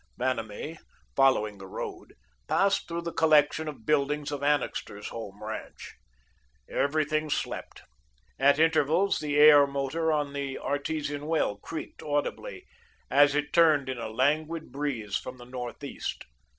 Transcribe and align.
Vanamee, 0.17 0.79
following 1.15 1.59
the 1.59 1.67
road, 1.67 2.15
passed 2.47 2.87
through 2.87 3.03
the 3.03 3.13
collection 3.13 3.67
of 3.67 3.85
buildings 3.85 4.31
of 4.31 4.41
Annixter's 4.41 5.09
home 5.09 5.43
ranch. 5.43 5.93
Everything 6.67 7.29
slept. 7.29 7.83
At 8.39 8.57
intervals, 8.57 9.19
the 9.19 9.35
aer 9.37 9.67
motor 9.67 10.11
on 10.11 10.33
the 10.33 10.57
artesian 10.57 11.27
well 11.27 11.55
creaked 11.57 12.01
audibly, 12.01 12.65
as 13.11 13.35
it 13.35 13.53
turned 13.53 13.89
in 13.89 13.99
a 13.99 14.09
languid 14.09 14.71
breeze 14.71 15.17
from 15.17 15.37
the 15.37 15.45
northeast. 15.45 16.25